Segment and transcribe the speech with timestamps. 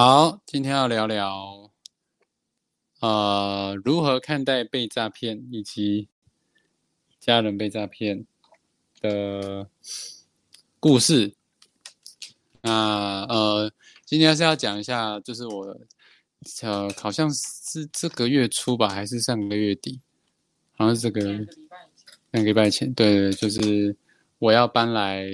[0.00, 1.72] 好，今天要聊聊，
[3.00, 6.08] 呃，如何看待被诈骗以及
[7.18, 8.24] 家人被诈骗
[9.00, 9.68] 的
[10.78, 11.34] 故事。
[12.62, 13.72] 那呃，
[14.04, 15.76] 今天是要讲一下，就是我
[16.62, 20.00] 呃，好像是这个月初吧，还是上个月底，
[20.76, 21.20] 好像是这个
[22.30, 23.96] 两个礼拜前，对对，就是
[24.38, 25.26] 我要搬来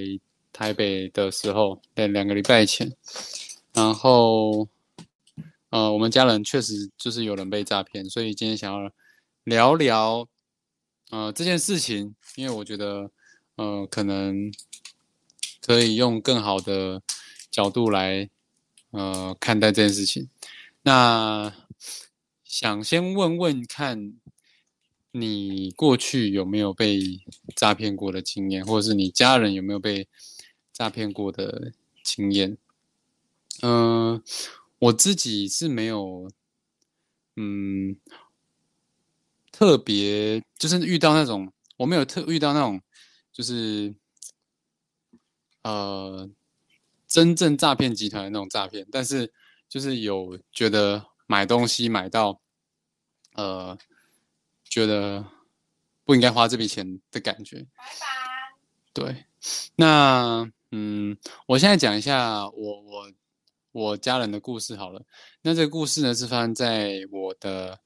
[0.51, 2.91] 台北的时候，对，两个礼拜前。
[3.75, 4.69] 然后，
[5.69, 8.89] 呃，我们家人确实就是有人被诈骗，所以今天想要
[9.43, 10.25] 聊聊，
[11.09, 13.11] 呃，这件事情，因为我觉得，
[13.55, 14.49] 呃，可能
[15.59, 17.01] 可以用更好的
[17.51, 18.29] 角度来，
[18.91, 20.29] 呃，看待这件事情。
[20.83, 21.53] 那
[22.45, 24.13] 想先问问看，
[25.11, 27.19] 你过去有没有被
[27.53, 30.07] 诈骗过的经验，或者是你家人有没有被
[30.71, 32.57] 诈骗过的经验？
[33.61, 34.21] 嗯，
[34.79, 36.29] 我自己是没有，
[37.35, 37.95] 嗯，
[39.51, 42.81] 特别就是遇到那种，我没有特遇到那种，
[43.31, 43.95] 就是，
[45.63, 46.29] 呃，
[47.07, 49.31] 真正诈骗集团的那种诈骗，但是
[49.69, 52.41] 就是有觉得买东西买到，
[53.35, 53.77] 呃，
[54.65, 55.25] 觉得
[56.03, 57.59] 不应该花这笔钱的感觉。
[57.77, 58.05] 拜拜。
[58.93, 59.25] 对，
[59.75, 63.11] 那嗯，我现在讲一下我我。
[63.75, 65.03] 我家人的故事好了，
[65.41, 67.77] 那这个故事呢是发生在我的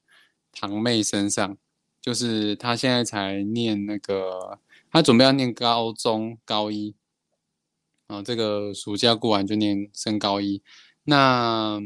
[0.52, 1.58] 堂妹身上，
[2.00, 4.60] 就是她现在才念那个，
[4.92, 6.94] 她准备要念高中高一，
[8.06, 10.62] 啊，这个暑假过完就念升高一。
[11.02, 11.80] 那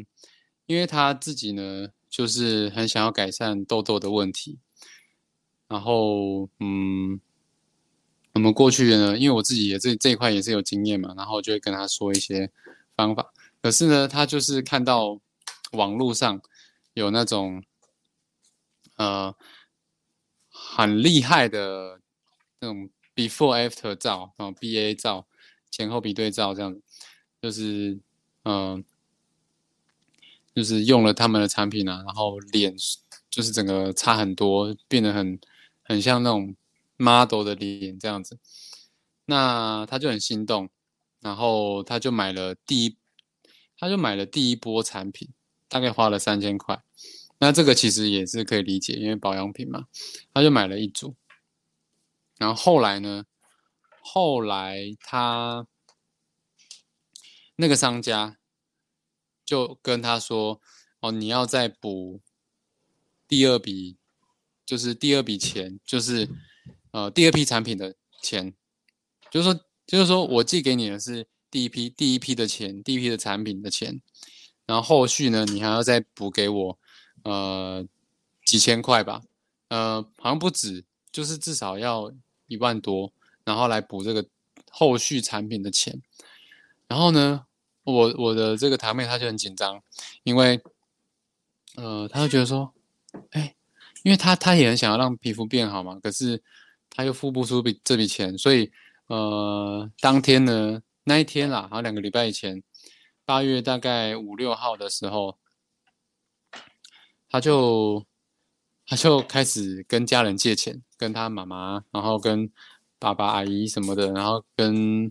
[0.67, 4.59] 因为她自己呢，就是很想要改善痘痘的问题，
[5.67, 7.19] 然后嗯，
[8.35, 12.51] 我们过去呢，因为我自己也这这一块也是有经验嘛，然后就会跟她说一些
[12.95, 13.33] 方法。
[13.65, 15.19] 可是呢，他就是看到
[15.73, 16.39] 网络上
[16.93, 17.65] 有那种
[18.97, 19.35] 呃
[20.51, 21.99] 很厉害的
[22.61, 25.27] 那种 before after 照啊，BA 照
[25.71, 26.83] 前后比对照这样子，
[27.41, 27.99] 就是
[28.43, 28.85] 嗯，
[30.55, 32.77] 就是用了他们的产品啊，然后脸
[33.31, 35.41] 就是整个差很多，变得很
[35.83, 36.55] 很像那种
[36.99, 38.39] model 的脸这样子，
[39.25, 40.69] 那他就很心动，
[41.21, 42.99] 然后他就买了第一。
[43.85, 45.29] 他就买了第一波产品，
[45.69, 46.83] 大概花了三千块。
[47.37, 49.89] 那这个其实也是可以理解，因为保养品嘛。
[50.33, 51.15] 他就买了一组，
[52.39, 53.27] 然后后来呢？
[54.01, 55.67] 后来他
[57.57, 58.39] 那个商家
[59.45, 60.63] 就跟他说
[61.01, 62.23] ：“哦，你要再补
[63.29, 63.99] 第二笔，
[64.65, 66.31] 就是第二笔钱，就是
[66.93, 68.55] 呃第二批产品的钱，
[69.31, 74.01] 就是说，就是说我寄给你的是。”第一批第一批的钱，第一批的产品的钱，
[74.67, 76.77] 然后后续呢，你还要再补给我，
[77.23, 77.87] 呃，
[78.45, 79.23] 几千块吧，
[79.69, 82.13] 呃，好像不止，就是至少要
[82.49, 83.13] 一万多，
[83.45, 84.27] 然后来补这个
[84.69, 86.03] 后续产品的钱。
[86.89, 87.47] 然后呢，
[87.85, 89.81] 我我的这个堂妹她就很紧张，
[90.25, 90.61] 因为，
[91.77, 92.75] 呃，她就觉得说，
[93.31, 93.55] 哎，
[94.03, 96.43] 因为她她也很想要让皮肤变好嘛，可是
[96.91, 98.73] 她又付不出笔这笔钱，所以，
[99.07, 100.83] 呃，当天呢。
[101.07, 102.63] 那一天啦，好两个礼拜以前，
[103.27, 105.37] 八月大概五六号的时候，
[107.29, 108.07] 他就
[108.87, 112.51] 他就开始跟家人借钱，跟他妈妈，然后跟
[112.99, 115.11] 爸爸、阿姨什么的，然后跟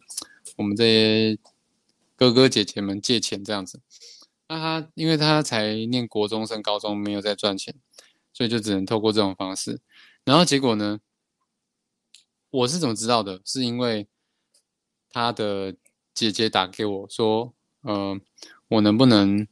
[0.57, 1.37] 我们这些
[2.15, 3.79] 哥哥姐姐们借钱这样子。
[4.47, 7.75] 那他因为他才念国中升高中，没有在赚钱，
[8.33, 9.79] 所以就只能透过这种方式。
[10.23, 10.99] 然后结果呢，
[12.49, 13.41] 我是怎么知道的？
[13.45, 14.07] 是因为
[15.11, 15.75] 他的。
[16.13, 18.19] 姐姐打给我说：“呃，
[18.67, 19.47] 我能不能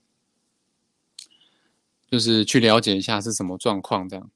[2.10, 4.30] 就是去了解一下是什么状况这样？”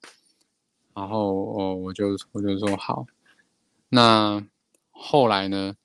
[0.96, 3.06] 然后哦，我就我就说好。
[3.90, 4.44] 那
[4.90, 5.76] 后来呢？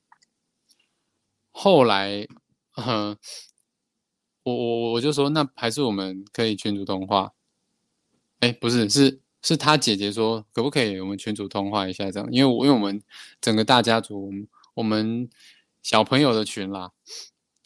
[1.50, 2.26] 后来，
[2.76, 3.16] 嗯，
[4.44, 7.34] 我我我就说，那还是我们可以群主通话。
[8.38, 12.28] 哎，不是，是是他姐姐说，可不可以我们群主通话一下这样？
[12.32, 13.02] 因为我因为我们
[13.42, 14.32] 整个大家族，
[14.74, 15.28] 我们。
[15.82, 16.92] 小朋友的群啦，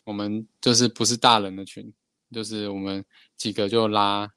[0.04, 1.92] 我们就是不是大人的群，
[2.30, 3.04] 就是我们
[3.36, 4.30] 几个就拉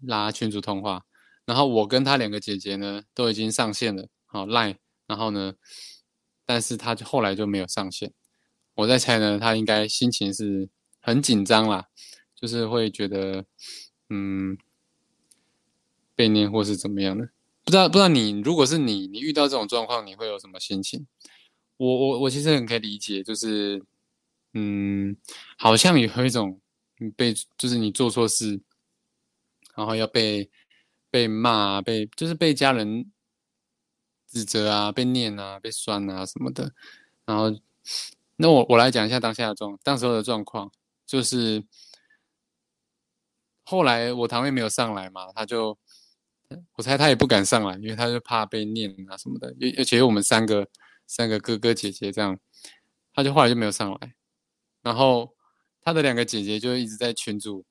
[0.00, 1.04] 拉群主通话，
[1.44, 5.54] 然后我跟他两个姐姐呢都已经上线了，好赖，然后呢，
[6.44, 8.12] 但是他就后来就没有上线，
[8.74, 10.68] 我在猜呢，他应该心情是
[11.00, 11.86] 很紧张啦，
[12.34, 13.44] 就是会觉得
[14.08, 14.58] 嗯
[16.14, 17.30] 被念或是怎么样的，
[17.64, 21.06] 不知道不知道你如果是你，你遇到这种状况，你会有什么心情？
[21.76, 23.82] 我我我其实很可以理解，就是，
[24.54, 25.16] 嗯，
[25.58, 26.60] 好像有一种
[27.16, 28.60] 被就是你做错事，
[29.74, 30.50] 然后要被
[31.10, 33.10] 被骂，被就是被家人
[34.26, 36.72] 指责啊，被念啊，被酸啊什么的。
[37.26, 37.50] 然后，
[38.36, 40.72] 那我我来讲一下当下的状，当时候的状况，
[41.06, 41.62] 就是
[43.64, 45.78] 后来我堂妹没有上来嘛，他就
[46.76, 50.66] 我猜他也不敢上来，因为他就怕被念啊什么的，而而且我们三个
[51.06, 52.38] 三个哥哥姐姐这样，
[53.14, 54.14] 他就后来就没有上来。
[54.82, 55.34] 然后
[55.82, 57.64] 他的两个姐姐就一直在群组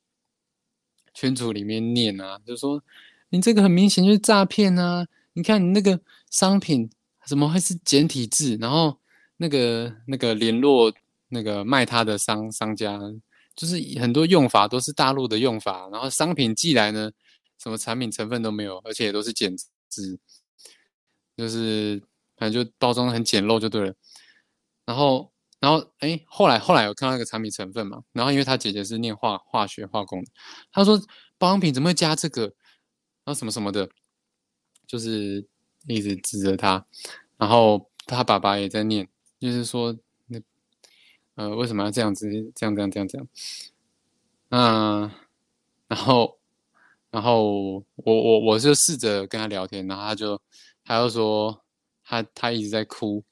[1.14, 2.84] 群组里面念啊，就说
[3.30, 5.08] 你这个很明显就是诈骗啊！
[5.34, 6.00] 你看你那个
[6.30, 6.90] 商品
[7.26, 8.58] 怎么会是简体字？
[8.60, 9.00] 然后
[9.38, 10.94] 那个那个联络
[11.30, 13.00] 那个卖他的商商家，
[13.56, 17.12] 就是很多用法都是大陆的用法，然后商品寄来呢，
[17.58, 19.56] 什么产品成分都没有，而且都是简
[19.90, 20.20] 字，
[21.36, 22.02] 就是
[22.38, 23.94] 反正就包装很简陋就对了，
[24.86, 25.32] 然后。
[25.62, 30.30] 然后，哎，后来后来有看到一个产品成分嘛，然后因为他姐姐是念化化学化工的，
[30.72, 31.00] 他说
[31.40, 32.54] 保养品怎么会加这个，然
[33.28, 33.90] 后什么什么的，
[34.86, 35.48] 就是
[35.88, 36.86] 一直指着他，
[37.38, 39.08] 然后他爸爸也在念，
[39.40, 39.98] 就是说
[40.28, 40.40] 那
[41.36, 43.28] 呃为什么要这样子，这样这样这样这样，
[44.50, 45.12] 嗯，
[45.88, 46.38] 然后
[47.10, 50.40] 然后我我我就试着跟他聊天，然后他就
[50.84, 51.65] 他就说
[52.06, 53.26] 他他一直在哭。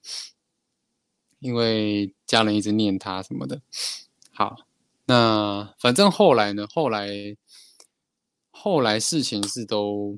[1.39, 3.61] 因为家人一直念他什么的，
[4.31, 4.65] 好，
[5.03, 6.65] 那反正后来呢？
[6.71, 7.35] 后来，
[8.49, 10.17] 后来事情是都，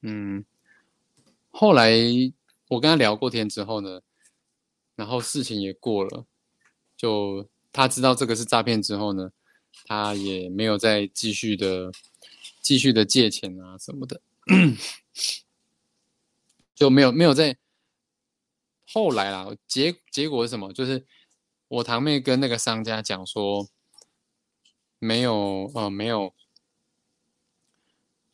[0.00, 0.44] 嗯，
[1.48, 1.92] 后来
[2.70, 4.00] 我跟他聊过天之后呢，
[4.96, 6.26] 然后事情也过了，
[6.96, 9.30] 就他知道这个是诈骗之后呢，
[9.86, 11.92] 他也没有再继续的
[12.60, 14.20] 继续的借钱啊什么的，
[16.74, 17.56] 就没有没有在。
[18.92, 20.70] 后来啦，结结果是什么？
[20.72, 21.06] 就是
[21.68, 23.66] 我堂妹跟那个商家讲说，
[24.98, 26.34] 没有呃没有，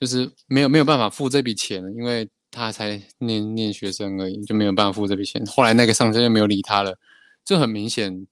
[0.00, 5.44] 就是没有没有办法付这笔钱，因为他才念念学生而已，就没有办法付这笔钱。
[5.46, 6.98] 后来那个商家就没有理他了，
[7.44, 8.26] 就很明显，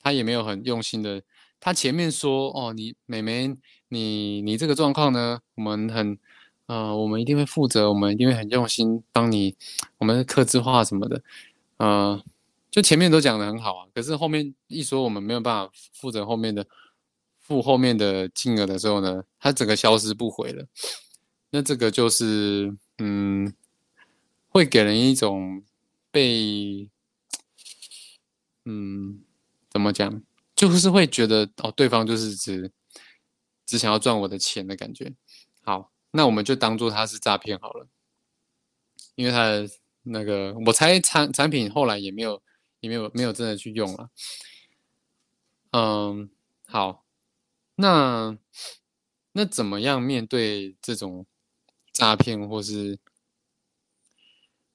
[0.00, 1.22] 他也没有很用心的。
[1.60, 3.56] 他前面说哦，你妹妹，
[3.88, 6.18] 你你这个状况呢，我们很
[6.66, 9.54] 呃，我们一定会负责，我们一定会很用心帮你，
[9.98, 11.22] 我们刻字化什么的。
[11.76, 12.22] 呃，
[12.70, 16.66] 就前面都讲的很好啊，可是后面一说我们没有办法负责后面的
[17.38, 20.66] 付后面的金额的时候呢，它整个消失不回了。
[21.50, 23.54] 那这个就是嗯，
[24.48, 25.62] 会给人一种
[26.10, 26.88] 被
[28.64, 29.20] 嗯
[29.68, 30.22] 怎么讲，
[30.56, 32.72] 就是会觉得哦，对方就是只
[33.66, 35.12] 只想要赚我的钱的感觉。
[35.62, 37.86] 好，那我们就当做他是诈骗好了，
[39.14, 39.68] 因为他。
[40.06, 42.42] 那个，我猜产产品后来也没有，
[42.80, 44.10] 也没有没有真的去用了。
[45.70, 46.28] 嗯，
[46.66, 47.06] 好，
[47.76, 48.36] 那
[49.32, 51.24] 那怎么样面对这种
[51.90, 52.98] 诈骗，或是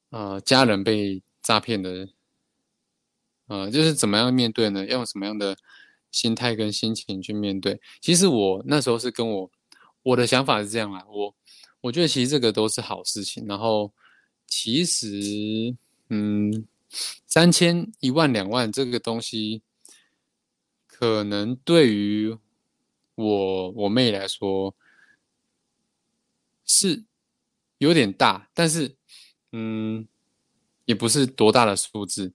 [0.08, 2.08] 呃家人被诈骗的？
[3.46, 4.84] 呃，就是怎么样面对呢？
[4.84, 5.56] 要用什么样的
[6.10, 7.80] 心态跟心情去面对？
[8.00, 9.50] 其实我那时候是跟我
[10.02, 11.34] 我的想法是这样啦，我
[11.80, 13.92] 我觉得其实这个都是好事情，然后。
[14.52, 15.76] 其实，
[16.08, 16.66] 嗯，
[17.24, 19.62] 三千、一万、两万这个东西，
[20.88, 22.36] 可能对于
[23.14, 24.74] 我我妹来说
[26.64, 27.04] 是
[27.78, 28.96] 有点大，但是，
[29.52, 30.08] 嗯，
[30.84, 32.32] 也不是多大的数字，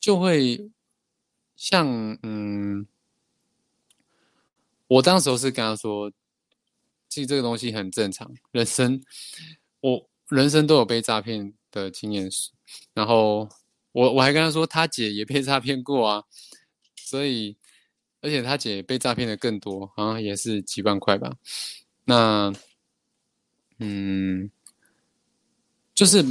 [0.00, 0.70] 就会
[1.54, 2.86] 像，嗯，
[4.92, 6.10] 我当时是跟她说，
[7.08, 9.02] 其实这个东西很正常，人生。
[9.80, 12.50] 我人生都有被诈骗的经验史，
[12.94, 13.48] 然后
[13.92, 16.24] 我我还跟他说，他姐也被 诈骗过啊，
[16.96, 17.56] 所以
[18.20, 21.36] 而且他姐被诈骗的更多，好像也是几万块吧。
[22.04, 22.52] 那
[23.78, 24.50] 嗯，
[25.94, 26.22] 就是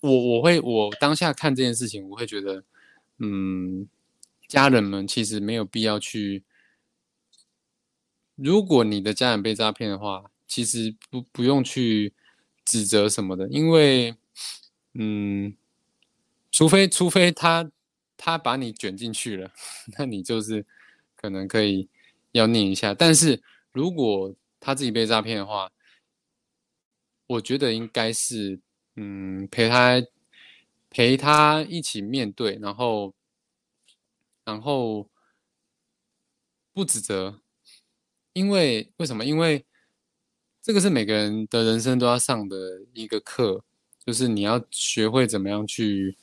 [0.00, 2.62] 我我会我当下看这件事情，我会觉得，
[3.18, 3.88] 嗯，
[4.46, 6.44] 家人们其实没有必要去，
[8.42, 12.12] 如果你的家人被诈骗的话，其实不不用去。
[12.62, 14.14] 指责什么的，因为，
[14.94, 15.56] 嗯，
[16.52, 17.68] 除非除非他
[18.16, 19.50] 他把你卷进去了，
[19.98, 20.64] 那你就是
[21.16, 21.88] 可能可以
[22.30, 22.94] 要念一下。
[22.94, 23.42] 但是
[23.72, 25.72] 如果他自己被诈骗的话，
[27.26, 28.60] 我觉得应该是
[28.94, 30.00] 嗯陪他
[30.90, 33.12] 陪他一起面对，然后
[34.44, 35.08] 然后
[36.72, 37.40] 不指责，
[38.32, 39.24] 因为为什么？
[39.24, 39.64] 因为。
[40.62, 43.64] 这个是每个人的人生都要上的一个课，
[44.04, 46.14] 就是你要学会怎么样去，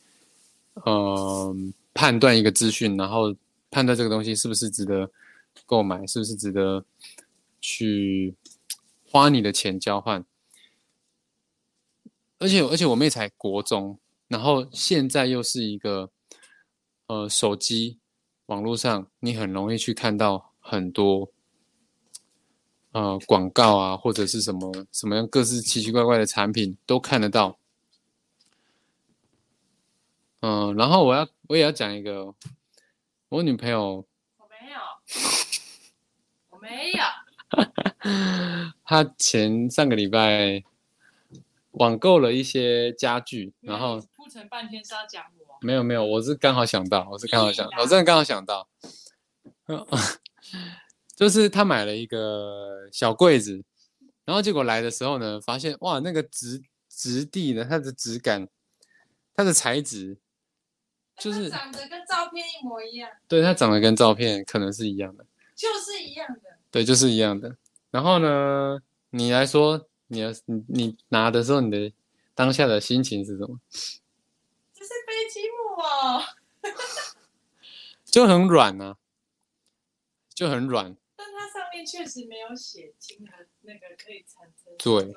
[0.86, 3.36] 嗯，判断一个资讯，然后
[3.72, 5.10] 判断这个东西是不是值得
[5.66, 6.86] 购买，是不是值得
[7.60, 8.36] 去
[9.10, 10.24] 花你的钱交换。
[12.38, 13.98] 而且而且我妹才国中，
[14.28, 16.12] 然后现在又是一个
[17.08, 17.98] 呃手机
[18.46, 21.32] 网络上，你很容易去看到很多
[22.92, 27.58] 呃广告啊，或者是什么什么样各式奇奇怪怪的产品都看得到。
[30.42, 32.34] 嗯，然后我要我也要讲一个，
[33.30, 34.06] 我女朋友，
[34.38, 34.80] 我没有，
[36.52, 37.04] 我没有，
[38.86, 40.64] 她前上个礼拜
[41.72, 48.68] 网购了一些家具，然后铺成半天是要讲我，没有没有，我是刚好想到，我是刚好想，到我真的刚好想到，
[51.18, 53.64] 就是他买了一个小柜子，
[54.24, 58.48] 然后结果来的时候呢，发现哇，那个质质地呢，它的质感，
[59.34, 60.20] 它的材质，
[61.18, 65.26] 就是长得跟照片一模一样，对它长得跟照片可能是一样的。
[65.56, 66.56] 就是一样的。
[66.70, 67.58] 对，就是一样的。
[67.90, 71.92] 然后呢，你来说，你的你你拿的时候，你的
[72.36, 73.60] 当下的心情是什么？
[73.72, 76.22] 这是飞机木哦，
[78.06, 78.98] 就很软啊，
[80.32, 80.96] 就很软。
[81.86, 85.14] 确实没有写金和那个可以产生对。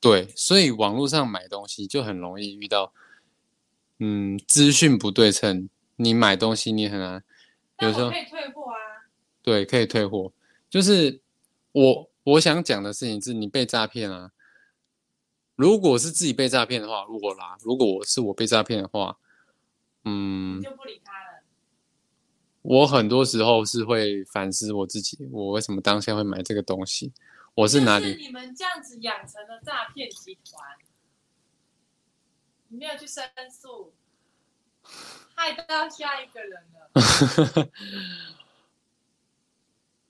[0.00, 2.92] 对，所以网络上买东西就很容易遇到，
[3.98, 5.70] 嗯，资讯不对称。
[5.96, 7.24] 你买东西你很难，
[7.80, 9.08] 有时候可以退货啊，
[9.40, 10.32] 对可以退货。
[10.68, 11.22] 就是
[11.72, 14.32] 我我想讲的事情是你被诈骗啊。
[15.54, 19.18] 如果是自己被诈骗的话，如果啦，如果我是我被诈骗的话，
[20.04, 21.33] 嗯你，就不理他了。
[22.64, 27.12] 我很多时候是会反思我自己，我为什么当下会买这个东西？
[27.54, 28.14] 我是哪里？
[28.14, 30.64] 就是你们这样子养成了诈骗集团，
[32.68, 33.92] 你没有去申诉，
[35.34, 36.90] 害到下一个人了。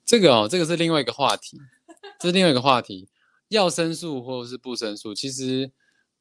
[0.05, 1.59] 这个哦，这个是另外一个话题，
[2.17, 3.09] 这是另外一个话题。
[3.49, 5.71] 要申诉或者是不申诉，其实，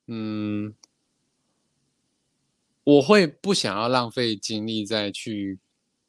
[0.09, 0.75] 嗯，
[2.83, 5.59] 我会不想要浪费精力再去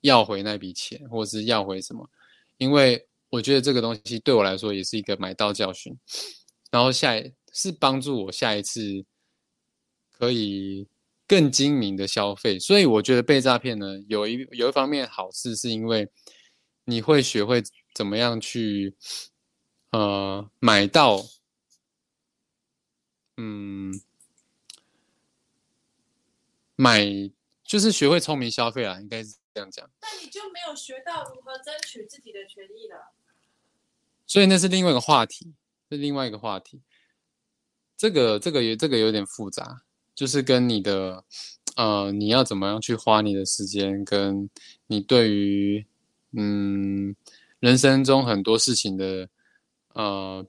[0.05, 2.09] 要回那笔钱，或者是要回什么，
[2.57, 5.97] 因为我觉得这个东西对我来说也是一个买到教训，
[6.71, 9.03] 然后下一是帮助我下一次
[10.11, 10.87] 可以
[11.27, 16.07] 更精明的消费，所以我觉得被诈骗呢，有一有一方面好事是因为
[16.85, 18.95] 你会学会怎么样去
[19.91, 21.25] 呃买到，
[23.37, 23.91] 嗯，
[26.75, 27.05] 买
[27.63, 29.89] 就是学会聪明消费啦，应该是这样讲。
[30.01, 33.13] 那你就没有学到如何争取自己的权益了。
[34.27, 35.53] 所以那是另外一个话题，
[35.89, 36.81] 是另外一个话题。
[37.95, 39.83] 这个这个也这个有点复杂，
[40.13, 41.23] 就是跟你的
[41.77, 44.49] 呃你要怎么样去花你的时间，跟
[44.87, 45.85] 你对于
[46.33, 47.15] 嗯
[47.61, 49.29] 人生中很多事情的
[49.93, 50.45] 呃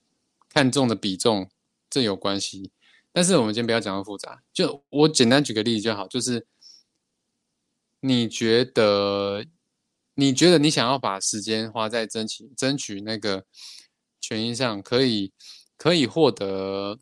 [0.52, 1.48] 看重的比重，
[1.88, 2.72] 这有关系。
[3.12, 6.46] 但是我们先不要讲到复杂，就我简单举个例子就好，就是
[8.00, 9.44] 你觉得
[10.14, 13.44] 你觉得你想要把时间花在争取争取那个
[14.20, 15.32] 权益上，可以
[15.76, 16.98] 可以获得，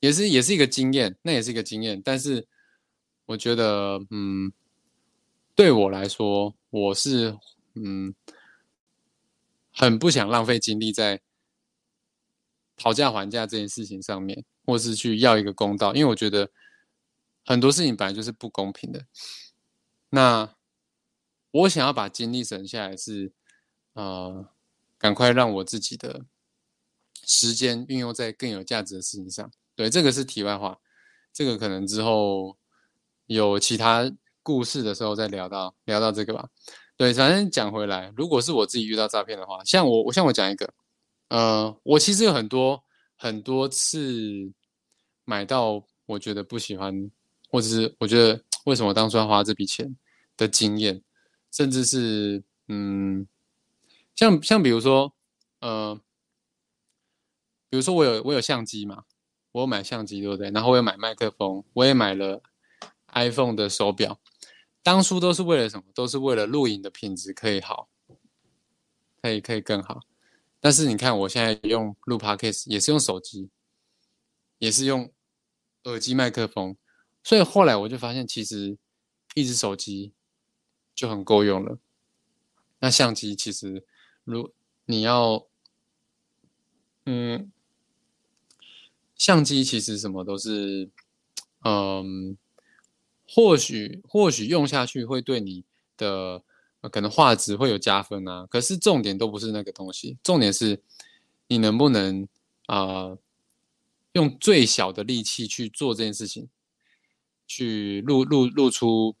[0.00, 2.00] 也是也是一个经验，那也是一个经验。
[2.02, 2.46] 但是
[3.26, 4.52] 我觉得，嗯，
[5.54, 7.36] 对我来说，我是
[7.74, 8.14] 嗯
[9.72, 11.20] 很不想浪费精力在
[12.76, 16.50] 讨价还价这件事情上面，或是去要一个公道，因为我觉得
[17.46, 19.06] 很多事情本来就是不公平的。
[20.10, 20.54] 那
[21.52, 23.32] 我想要把精力省下来是，
[23.94, 24.48] 呃，
[24.98, 26.26] 赶快让我自己的
[27.24, 29.50] 时间运用在更有价值的事情上。
[29.74, 30.78] 对，这个是题外话，
[31.32, 32.58] 这个可能之后
[33.26, 34.10] 有其他
[34.42, 36.48] 故事的时候再聊到聊到这个吧。
[36.96, 40.74] 对，反正讲回来，如果是我自己遇到诈骗的话，像我，我像我讲一个，
[41.28, 42.82] 呃，我其实有很多
[43.16, 44.52] 很多次
[45.24, 47.10] 买到我觉得不喜欢，
[47.56, 49.96] 或者是我觉得为什么当初要花这笔钱
[50.36, 51.02] 的经验，
[51.50, 53.26] 甚至是嗯，
[54.14, 55.14] 像像比如说，
[55.60, 55.98] 呃，
[57.70, 59.04] 比如说我有我有相机嘛，
[59.52, 60.50] 我有买相机对不对？
[60.50, 62.42] 然后我有买麦克风，我也买了
[63.14, 64.20] iPhone 的手表，
[64.82, 65.84] 当初都是为了什么？
[65.94, 67.88] 都是为了录影的品质可以好，
[69.22, 70.02] 可以可以更好。
[70.60, 73.48] 但是你看我现在用录 Podcast 也是用手机，
[74.58, 75.10] 也是用
[75.84, 76.76] 耳机麦克风，
[77.26, 78.78] 所以后来我就发现，其实
[79.34, 80.12] 一只手机
[80.94, 81.76] 就很够用了。
[82.78, 83.84] 那相机其实，
[84.22, 84.52] 如
[84.84, 85.44] 你要，
[87.04, 87.50] 嗯，
[89.16, 90.88] 相机其实什么都是，
[91.64, 92.36] 嗯，
[93.28, 95.64] 或许或许用下去会对你
[95.96, 96.44] 的、
[96.92, 100.80] 可能画质会有加分啊，可是重点都不是那个东西，重点是
[101.48, 102.28] 你能不能
[102.66, 103.18] 啊、
[104.12, 106.48] 用最小的力气去做这件事情，
[107.46, 109.14] 去录录录出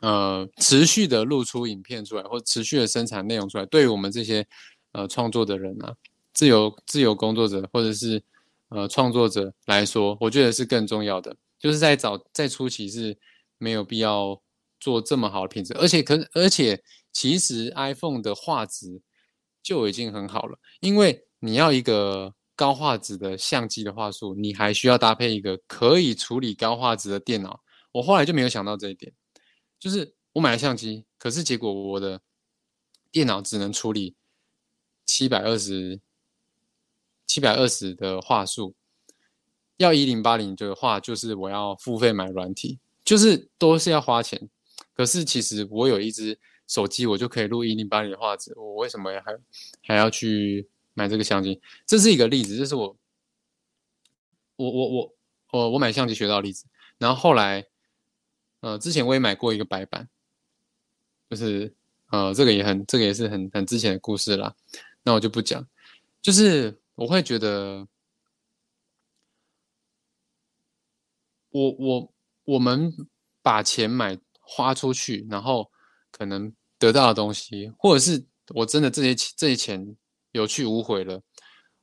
[0.00, 4.46] 呃持续的录出影片出来，或持续的生产内容出来，对于我们这些
[4.92, 5.94] 呃创作的人啊，
[6.32, 8.22] 自由自由工作者或者是
[8.68, 11.36] 呃创作者来说，我觉得是更重要的。
[11.58, 13.18] 就是在早在初期是
[13.58, 14.40] 没有必要
[14.78, 16.80] 做这么好的品质，而且可而且
[17.12, 19.02] 其实 iPhone 的画质
[19.60, 27.62] 就已经很好了，因为你要一个高画质的相机的画术，你还需要搭配一个可以处理高画质的电脑。
[27.92, 29.12] 我后来就没有想到这一点，
[29.78, 32.20] 就是我买了相机，可是结果我的
[33.12, 34.16] 电脑只能处理
[35.06, 36.00] 七百二十
[37.28, 38.74] 七百二十的画术，
[39.76, 44.50] 要一零八零的话，就是我要付费买软体，就是都是要花钱。
[44.94, 46.36] 可是其实我有一只
[46.66, 49.38] 手机，我就可以录一零八零的画质，我为什么还
[49.80, 50.68] 还要去
[50.98, 51.60] 买这个相机？
[51.86, 52.96] 这是一个例子，这是我
[54.56, 55.14] 我我我
[55.52, 56.66] 我我买相机学到的例子。
[56.98, 57.64] 然后后来，
[58.60, 60.08] 呃，之前我也买过一个白板，
[61.30, 61.72] 就是
[62.10, 64.54] 呃，这个也很这个也是很很之前的故事啦，
[65.04, 65.64] 那我就不讲。
[66.20, 67.86] 就是我会觉得。
[71.50, 72.12] 我我
[72.44, 72.92] 我们
[73.42, 75.72] 把钱买花出去，然后
[76.10, 78.22] 可能得到的东西，或者是
[78.54, 79.96] 我真的这些这些钱
[80.32, 81.22] 有去无回了，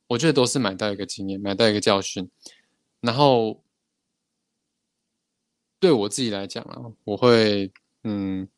[0.06, 2.30] 我觉得都是买到一个经验，买到一个教训。
[3.00, 3.62] 然后
[5.78, 7.72] 对我自己来讲啊，我会
[8.04, 8.48] 嗯，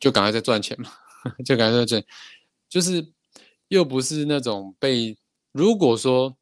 [0.00, 0.90] 就赶快在赚钱嘛，
[1.44, 2.04] 就赶快在赚，
[2.68, 3.12] 就是
[3.68, 5.16] 又不是那种被
[5.52, 6.36] 如果说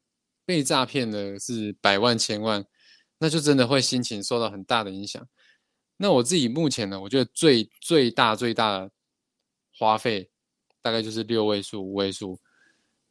[0.45, 2.65] 被诈骗的是百万千万。
[3.19, 5.27] 那就真的会心情受到很大的影响。
[5.97, 8.91] 那我自己目前呢，我觉得最最大最大的
[9.75, 10.29] 花费
[10.83, 12.39] 大概就是六位数、五位数。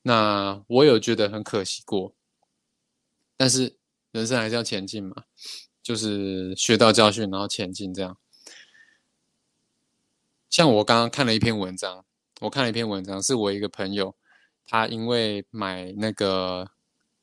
[0.06, 2.14] 那我有觉得很可惜过，
[3.36, 3.76] 但是
[4.12, 5.24] 人生还是要前进嘛，
[5.82, 8.16] 就是学到教训，然后前进这样。
[10.48, 12.04] 像我刚刚看了一篇文章，
[12.40, 14.14] 我看了一篇文章，是我一个朋友，
[14.64, 16.70] 他因为买那个，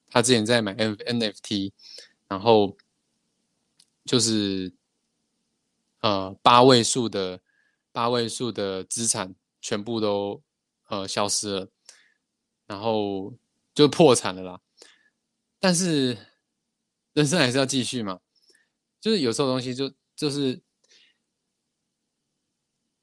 [0.09, 1.71] 他之前在买 NFT，。
[2.27, 2.75] 然后
[4.05, 4.73] 就是
[5.99, 7.39] 呃八位数的
[7.91, 10.41] 八位数的资产全部都
[10.87, 11.69] 呃消失了，
[12.67, 13.33] 然后
[13.73, 14.61] 就破产了啦。
[15.59, 16.17] 但是
[17.13, 18.19] 人生还是要继续嘛，
[18.99, 20.61] 就是有时候东西就就是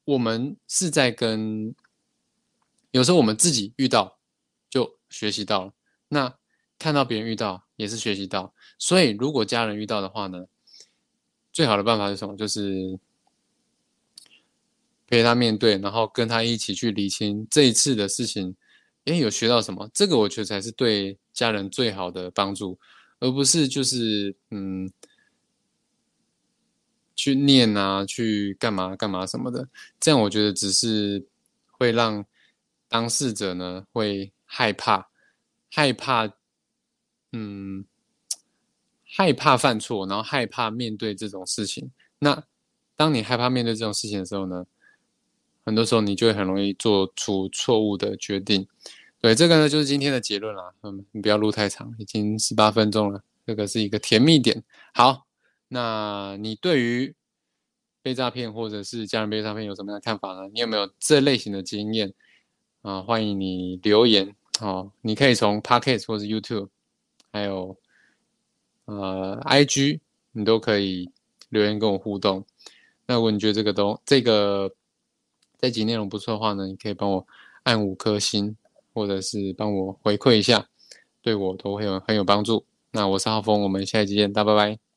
[0.05, 1.75] 我们是在跟
[2.91, 4.19] 有时候我们自己遇到
[4.69, 5.73] 就学习到了，
[6.09, 6.37] 那
[6.79, 8.55] 看到别人遇到也是学习到。
[8.79, 10.47] 所以，如果家人遇到的话呢，
[11.53, 12.37] 最好的办法是什么？
[12.37, 12.99] 就是
[15.07, 18.57] 陪他面对，然后跟他一起去理清这一次的事情，
[19.07, 19.89] 诶，有学到什么？
[19.95, 22.79] 这个我觉得才是对家人最好的帮助，
[23.19, 24.91] 而不是就是嗯，
[27.17, 29.69] 去念啊，去干嘛干嘛什么的。
[29.99, 31.27] 这样我觉得只是
[31.71, 32.25] 会让
[32.89, 35.09] 当事者呢会害怕，
[35.71, 36.29] 害怕，
[37.33, 37.85] 嗯。
[39.13, 41.91] 害怕犯错，然后害怕面对这种事情。
[42.21, 42.45] 那
[42.97, 44.65] 当你害怕面对这种事情的时候呢，
[45.65, 48.67] 很多时候你就会很容易做出错误的决定。
[49.21, 50.73] 对，这个呢就是今天的结论啦。
[50.83, 54.63] 嗯，你不要录太长，已经十八分钟了，这个是一个甜蜜点。
[54.95, 55.27] 好，
[55.69, 57.15] 那你对于
[58.03, 60.49] 被诈骗或者是家人被诈骗有什么样的看法呢？
[60.53, 62.13] 你有没有这类型的经验
[62.83, 63.03] 啊？
[63.03, 64.93] 欢迎你留言哦。
[65.03, 66.69] 你可以从 Podcast 或者 YouTube，
[67.33, 67.77] 还有。
[68.87, 70.01] 呃，IG
[70.33, 71.09] 你都可以
[71.49, 72.45] 留言跟我互动。
[73.07, 74.69] 那如果你觉得这个东这个
[75.61, 77.27] 这集内容不错的话呢，你可以帮我
[77.65, 78.57] 按五颗星，
[78.95, 80.67] 或者是帮我回馈一下，
[81.21, 82.65] 对我都会有很有帮助。
[82.93, 84.90] 那我是浩峰，我们下一集见，大家拜拜。